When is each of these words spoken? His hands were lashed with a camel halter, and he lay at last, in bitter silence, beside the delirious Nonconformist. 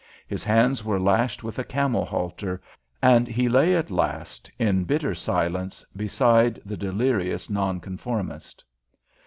His 0.27 0.43
hands 0.43 0.83
were 0.83 0.99
lashed 0.99 1.43
with 1.43 1.59
a 1.59 1.63
camel 1.63 2.05
halter, 2.05 2.59
and 3.03 3.27
he 3.27 3.47
lay 3.47 3.75
at 3.75 3.91
last, 3.91 4.49
in 4.57 4.83
bitter 4.83 5.13
silence, 5.13 5.85
beside 5.95 6.59
the 6.65 6.75
delirious 6.75 7.51
Nonconformist. 7.51 8.63